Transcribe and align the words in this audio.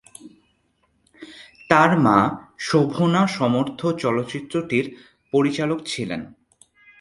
তার 1.69 1.91
মা 1.99 2.17
শোভনা 2.59 3.21
সমর্থ 3.37 3.79
চলচ্চিত্রটির 3.97 4.85
পরিচালক 5.33 5.79
ছিলেন। 5.85 6.21